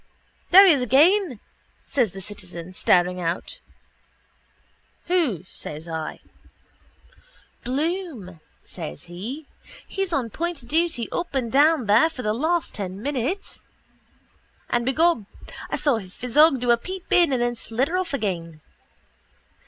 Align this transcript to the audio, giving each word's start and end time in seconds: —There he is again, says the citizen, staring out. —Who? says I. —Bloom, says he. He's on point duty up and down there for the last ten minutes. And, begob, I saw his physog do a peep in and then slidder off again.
—There 0.49 0.65
he 0.65 0.73
is 0.73 0.81
again, 0.81 1.39
says 1.85 2.11
the 2.11 2.21
citizen, 2.21 2.73
staring 2.73 3.21
out. 3.21 3.59
—Who? 5.05 5.43
says 5.47 5.87
I. 5.87 6.21
—Bloom, 7.63 8.39
says 8.65 9.03
he. 9.03 9.45
He's 9.87 10.11
on 10.11 10.31
point 10.31 10.67
duty 10.67 11.07
up 11.11 11.35
and 11.35 11.51
down 11.51 11.85
there 11.85 12.09
for 12.09 12.23
the 12.23 12.33
last 12.33 12.73
ten 12.73 12.99
minutes. 13.03 13.61
And, 14.71 14.87
begob, 14.87 15.27
I 15.69 15.75
saw 15.75 15.97
his 15.97 16.17
physog 16.17 16.59
do 16.61 16.71
a 16.71 16.77
peep 16.77 17.13
in 17.13 17.31
and 17.31 17.39
then 17.43 17.55
slidder 17.55 17.95
off 17.95 18.11
again. 18.11 18.59